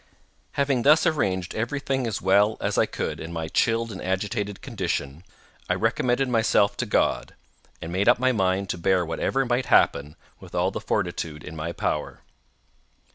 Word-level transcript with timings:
Having 0.53 0.81
thus 0.81 1.05
arranged 1.05 1.53
every 1.53 1.79
thing 1.79 2.07
as 2.07 2.23
well 2.23 2.57
as 2.59 2.75
I 2.75 2.87
could 2.87 3.19
in 3.19 3.31
my 3.31 3.47
chilled 3.47 3.91
and 3.91 4.01
agitated 4.01 4.59
condition, 4.63 5.23
I 5.69 5.75
recommended 5.75 6.27
myself 6.27 6.75
to 6.77 6.87
God, 6.87 7.35
and 7.83 7.91
made 7.93 8.09
up 8.09 8.17
my 8.17 8.31
mind 8.31 8.67
to 8.71 8.79
bear 8.79 9.05
whatever 9.05 9.45
might 9.45 9.67
happen 9.67 10.15
with 10.39 10.55
all 10.55 10.71
the 10.71 10.81
fortitude 10.81 11.43
in 11.43 11.55
my 11.55 11.71
power. 11.71 12.21